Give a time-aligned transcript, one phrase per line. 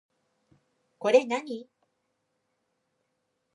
[0.97, 1.69] これ何